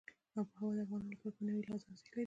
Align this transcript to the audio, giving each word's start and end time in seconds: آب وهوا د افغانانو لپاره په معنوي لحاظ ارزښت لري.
آب 0.39 0.47
وهوا 0.51 0.69
د 0.75 0.79
افغانانو 0.83 1.09
لپاره 1.11 1.31
په 1.35 1.41
معنوي 1.45 1.61
لحاظ 1.63 1.81
ارزښت 1.91 2.07
لري. 2.11 2.19